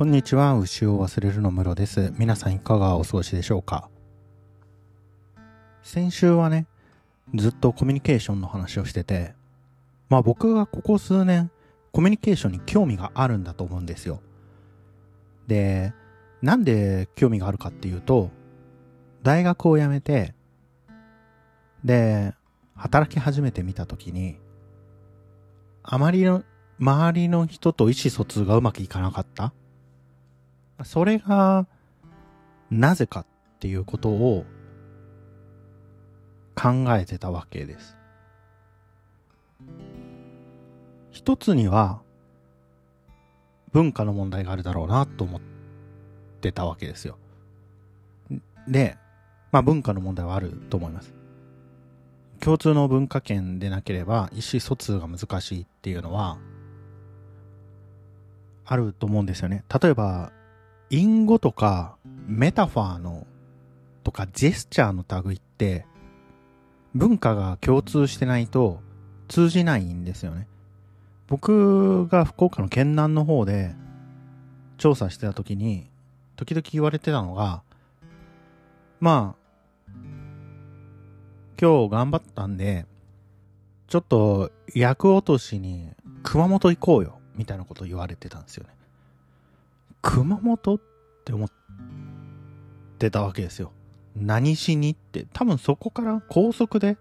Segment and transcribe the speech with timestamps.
[0.00, 2.10] こんにちは、牛を忘れるの室です。
[2.16, 3.90] 皆さんいかがお過ごしでしょうか？
[5.82, 6.66] 先週はね、
[7.34, 9.34] ずっとコミュニケーションの話をしてて、
[10.08, 11.50] まあ僕がここ数年、
[11.92, 14.22] コミュニケーションに興味があるんだと思うんですよ。
[15.46, 15.92] で、
[16.40, 18.30] なんで興味があるかっていうと、
[19.22, 20.34] 大学を辞めて、
[21.84, 22.32] で、
[22.74, 24.38] 働き始めてみたときに、
[25.82, 26.42] あまりの、
[26.78, 29.52] 周りの人と意思疎通がうまくいかなかった
[30.84, 31.66] それが、
[32.70, 33.26] なぜかっ
[33.58, 34.44] ていうことを
[36.54, 37.96] 考えてたわけです。
[41.10, 42.02] 一つには、
[43.72, 45.40] 文化の問題があるだろうなと思っ
[46.40, 47.18] てたわけですよ。
[48.66, 48.96] で、
[49.52, 51.14] まあ文化の問題はあると思います。
[52.40, 56.38] 共通の文化圏でなければ意思疎通が難しいっていうのは、
[58.64, 59.64] あると思うんですよね。
[59.82, 60.32] 例えば、
[60.90, 61.96] 隠語とか
[62.26, 63.26] メタファーの
[64.02, 65.86] とかジェスチャーの類って
[66.94, 68.80] 文化が共通してないと
[69.28, 70.48] 通じないんですよね。
[71.28, 73.76] 僕が福岡の県南の方で
[74.78, 75.88] 調査してた時に
[76.34, 77.62] 時々言われてたのが
[78.98, 79.92] まあ
[81.60, 82.86] 今日頑張ったんで
[83.86, 85.90] ちょっと役落としに
[86.24, 88.79] 熊本行こうよみたいなこと言われてたんですよね。
[90.02, 90.80] 熊本っ
[91.24, 91.48] て思っ
[92.98, 93.72] てたわけですよ。
[94.16, 95.26] 何しにって。
[95.32, 96.96] 多分そこから高速で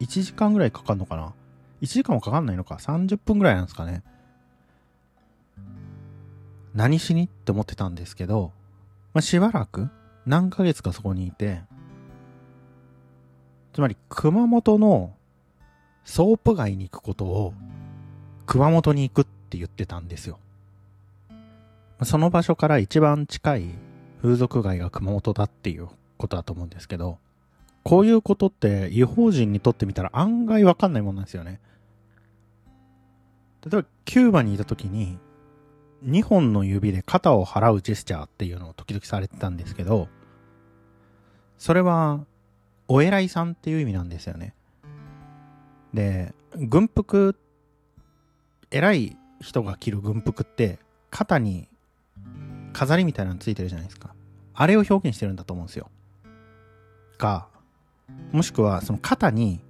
[0.00, 1.32] 1時間ぐらいかかるのかな
[1.82, 4.02] ?1 時間もかかんないのか ?30 分ぐらいなんですかね。
[6.74, 8.52] 何しにって思ってたんですけど、
[9.12, 9.88] まあ、しばらく
[10.26, 11.62] 何ヶ月かそこにいて、
[13.72, 15.14] つまり熊本の
[16.04, 17.54] ソープ街に行くことを
[18.46, 20.38] 熊本に行くって言ってたんですよ。
[22.04, 23.70] その場所から一番近い
[24.22, 27.18] 風俗街が熊本だっていうことだと思うんですけど、
[27.82, 31.60] こういうことって異邦人にとってみたら案外わかんないもんなんですよね。
[33.64, 35.18] 例えばキューバにいた時に、
[36.04, 40.08] 2本の指で肩を払うジェスチャーっていうのを時々されてたんですけど、
[41.56, 42.24] それは、
[42.88, 44.54] お偉いさんっていう意味なんですよね。
[45.94, 47.38] で、軍服、
[48.70, 50.78] 偉い人が着る軍服って、
[51.10, 51.68] 肩に
[52.74, 54.14] 飾りみたいなのついてるじゃないですか。
[54.52, 55.90] あれを表現してるんだと思うんですよ。
[57.16, 57.46] が、
[58.32, 59.60] もしくはその肩に、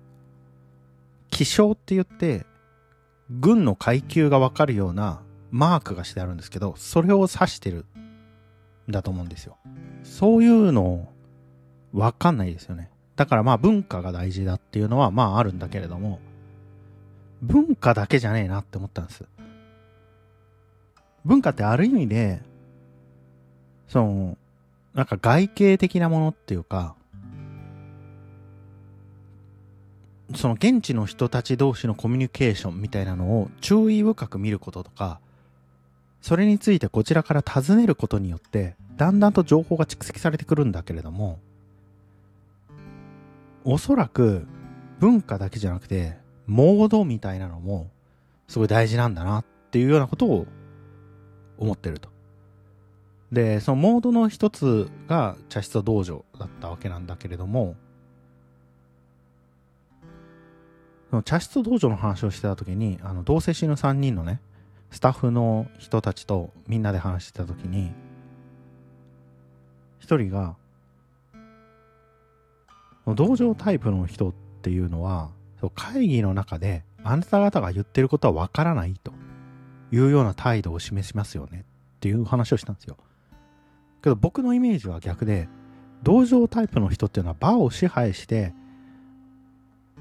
[1.31, 2.47] 気象って言って、
[3.31, 5.21] 軍の階級がわかるような
[5.51, 7.87] マークがしてあるんですけど、それを指してる
[8.89, 9.57] んだと思うんですよ。
[10.03, 11.09] そういうの、
[11.93, 12.91] わかんないですよね。
[13.17, 16.21] だからまあ文化が大事だっていうのはまああるんだけれども、
[17.43, 19.25] 文化だけじゃねえなって思ったんです。
[21.25, 22.43] 文化ってある意味で、
[23.95, 24.37] その、
[24.93, 26.97] なんか外形的なものっていうか、
[30.35, 35.21] その現地の人たち同士のコミュニケーションみたいなのを注意深く見ることとか、
[36.23, 41.39] それについてこちらから尋ねることによって、だんだんと情報が蓄積されてくるんだけれども、
[43.63, 44.45] おそらく
[44.99, 46.17] 文化だけじゃなくて、
[46.49, 47.93] モードみたいなのも
[48.49, 50.49] すごい大事なんだなっていうようなことを
[51.59, 52.14] 思ってると。
[53.35, 57.75] で、そのモードの一つが茶室道場だったわけなんだけれども、
[61.11, 64.41] その茶室道場の話をしてた時に、あの、同棲死ぬ3人のね、
[64.93, 67.93] スタッフの人たちとみんなで話してた時に、
[69.99, 70.55] 一人が、
[73.07, 75.31] 道場タイプの人っていうのは、
[75.75, 79.13] 会議の中であなた方が言ってることはわからないと
[79.91, 81.65] いうような態度を示しますよね
[81.97, 82.97] っていう話をしたんですよ。
[84.05, 85.49] けど僕のイメージは逆で、
[86.03, 88.53] 道場タイプの人っていうのは場を支配して、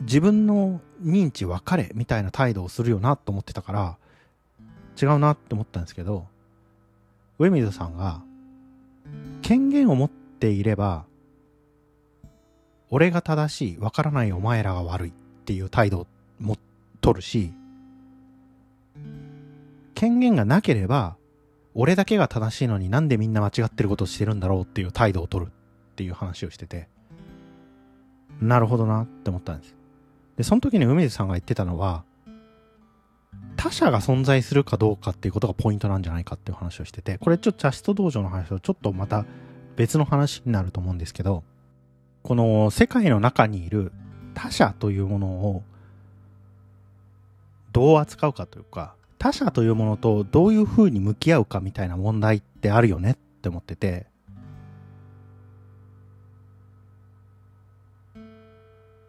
[0.01, 3.97] 自分の認知分かれみたいな態度をするよなと思ってたから、
[5.01, 6.27] 違うなって思ったんですけど、
[7.39, 8.21] 上水さんが、
[9.41, 11.05] 権限を持っていれば、
[12.89, 15.13] 俺が正しい、わからないお前らが悪いっ
[15.45, 16.07] ていう態度
[16.39, 16.57] も
[16.99, 17.53] 取るし、
[19.95, 21.15] 権限がなければ、
[21.75, 26.87] 俺だけが正しいのになんでみんな間違ってることをしてるんだろうっていう態度を取るっていう話をしてて、
[28.41, 29.75] なるほどなって思ったんです。
[30.37, 32.03] で、その時に梅津さんが言ってたのは、
[33.55, 39.25] 他者が存在するかどうかっていうことがポイントなんじゃないかっていう話をしてて、これちょっと茶室道場の話とちょっとまた
[39.75, 41.43] 別の話になると思うんですけど、
[42.23, 43.91] この世界の中にいる
[44.33, 45.63] 他者というものを
[47.71, 54.05] どう扱うかというか、他者というものとどういう風に向き合うかみたいな問題ってあるよねって思ってて、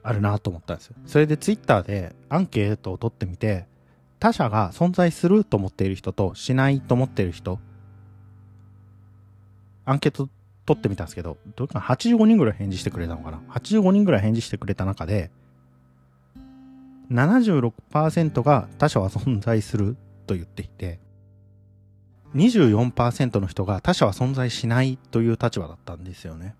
[0.04, 0.94] あるなと思ったんですよ。
[1.04, 3.66] それでツイッターでアンケートを取ってみて、
[4.20, 7.58] 他者が存在すると思っている人としないと思っている人、
[9.84, 10.28] アンケート
[10.64, 15.32] 取ってみたんですけど、どうか ?85 人ぐらい返事してくれたのかな ?85 人ぐらい返事してくれた中で、
[17.10, 19.96] 76%が他者は存在する
[20.26, 20.98] と言っていて、
[22.34, 26.54] 24%の人が他者は存在しないという立場だったんですよね。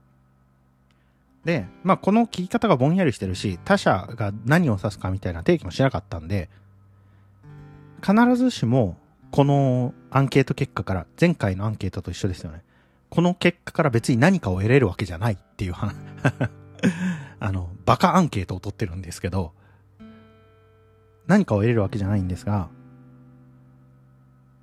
[1.44, 6.48] で、まあこの聞き方がぼんやりしてるし、他者が何を指すかみたいな定義もしなかったんで、
[8.00, 8.96] 必ずしも
[9.30, 12.62] このアンケート結果から前回のアンケートと一緒ですよね。
[13.10, 15.94] この結果から別に何かを得れるわけじゃないっていう話
[17.40, 19.52] あの、バカアンケートを取ってるんですけど、
[21.26, 22.68] 何かを得れるわけじゃないんですが、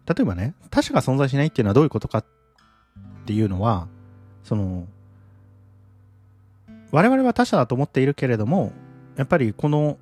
[0.08, 2.26] 例えばね、他者が存在しないっていうのはどういうことかっ
[3.26, 3.88] ていうのは、
[4.44, 4.88] その、
[6.92, 8.74] 我々は他者だと思っているけれども、
[9.16, 9.98] やっぱりこの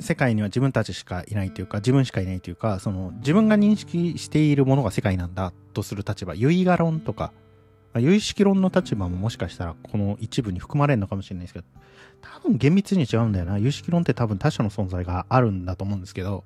[0.00, 7.32] 世界には自分たちしかいないというか、自分しかいないというか、その自分が認識しているものが世界なんだとする立場、唯我論とか、
[7.96, 11.64] 有意識論の立場ももしかしたらこの一部に含まれるのかもしれないですけど、
[12.20, 13.58] 多分厳密に違うんだよな。
[13.58, 16.44] 有識論って多分他者の存在があるんだと思うんですけど、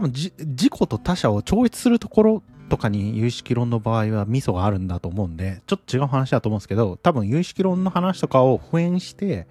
[0.00, 9.46] 多分自己と他者を超越するところとかに有意識論の場合はミソがあるんだと思うんで、ちょっと違う話だと思うんですけど、多分有意識論の話とかを普遍して、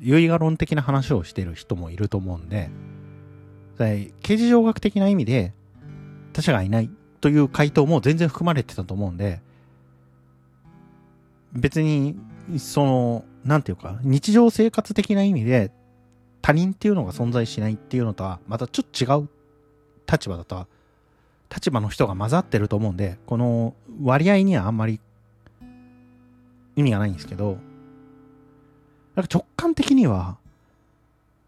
[0.00, 2.70] 有意我論的な話をしてる人もいると思うんで、
[4.22, 5.52] 刑事上学的な意味で
[6.32, 9.42] 他者がいないという回答も全然含まれてたと思うんで、
[11.52, 12.16] 別に、
[12.56, 15.70] その、なんていうか、日常生活的な意味で
[16.40, 19.28] 他人っていうのが存在しないっていうのとは、またちょっと違う
[20.10, 20.66] 立場だと、
[21.54, 25.00] 立場の人が混ざってると思うんで、この割合にはあんまり
[26.76, 27.58] 意味がないんですけど、
[29.14, 30.36] なんか直感的には、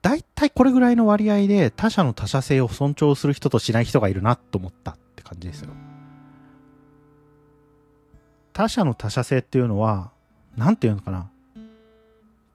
[0.03, 5.71] だいたいこれぐらいの割合で他者の他者性を尊重する人としない人がいるなと思ったって感じですよ。
[8.53, 10.11] 他者の他者性っていうのは、
[10.57, 11.31] なんていうのかな？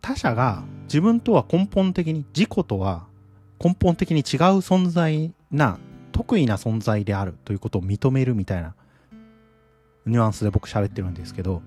[0.01, 3.05] 他者が自分とは根本的に、自己とは
[3.63, 4.23] 根本的に違う
[4.59, 5.79] 存在な、
[6.15, 8.73] 得意な存在であるということを認めるみたいな
[10.05, 11.61] ニュアンスで僕喋ってるんですけど、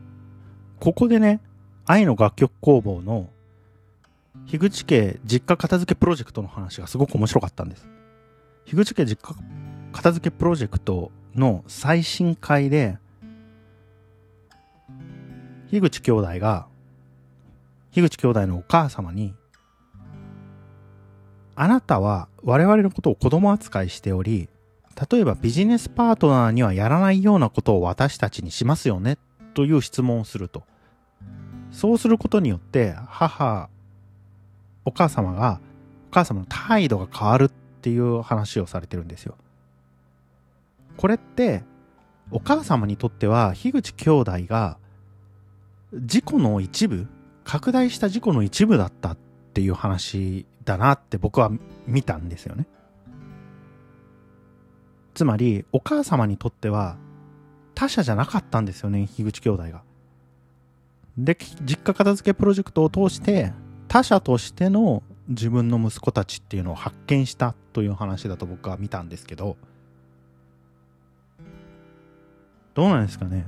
[0.81, 1.43] ここでね、
[1.85, 3.29] 愛の楽曲工房の
[4.47, 7.87] 樋口家実家片付けプロジェクトの話がすごく面白かったんです。
[8.65, 9.37] 樋口家実家
[9.93, 12.97] 片付けプロジェクトの最新回で、
[15.71, 16.67] 樋口兄弟が、
[17.93, 19.35] 樋口兄弟のお母様に、
[21.61, 24.49] あなたは我々のことを子供扱いしており、
[25.11, 29.19] 例えばビジネスパートナーにはやらないようなことを私たちにしますよね
[29.55, 30.63] という質問をすると。
[31.73, 33.69] そうすることによって、母、
[34.85, 35.61] お母様が、
[36.11, 39.35] お母様の態度が変わるっていう話をされてるんですよ。
[40.97, 41.65] これって、
[42.31, 44.79] お母様にとっては、樋口兄弟が
[45.93, 47.09] 事故の一部、
[47.43, 49.17] 拡大した事故の一部だったっ
[49.55, 51.51] ていう話だなって僕は
[51.87, 52.67] 見たんですよね。
[55.15, 56.97] つまり、お母様にとっては、
[57.75, 59.83] 他者じゃなかったんですよね、樋口兄弟が。
[61.17, 63.53] で、実家片付けプロジェクトを通して、
[63.89, 69.57] 他者としての自分の息子たちっていうのを発見したという話だと僕は見たんですけど、
[72.75, 73.45] どうなんですかね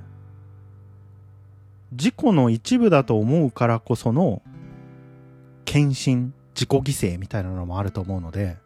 [1.92, 4.42] 事故の一部だと思うからこその
[5.64, 8.58] 献身、自己犠牲みたいなのもあると思うので、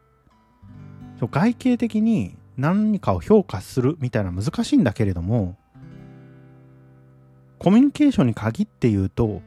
[1.21, 5.57] 外形的に何かを評価するみたいな難しいんだけれども、
[7.61, 9.43] コミュニケーションに限って言うと、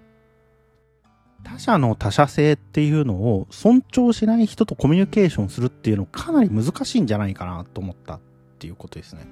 [1.43, 8.19] 他者の他者性っていうのを尊重しない人とコミュニケーションするっていうのかなり難しいんじゃないかなと思ったっ
[8.59, 9.27] ていうことですね。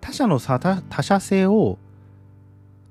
[0.00, 1.78] 他者の他者性を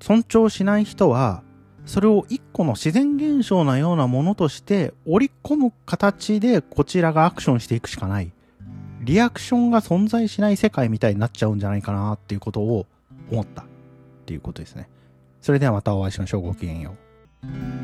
[0.00, 1.42] 尊重しない人は、
[1.86, 8.32] それを一個の自然現象のようなものとして織り込む形でこちらがアクションしていくしかない。
[9.00, 12.86] リアクションが存在しない世界みたいになっちゃうんじゃないかなっていうことを
[13.30, 13.64] 思ったっ
[14.26, 14.88] ていうことですね。
[15.40, 16.42] それではまたお会いしましょう。
[16.42, 16.96] ごきげんよ
[17.44, 17.75] う。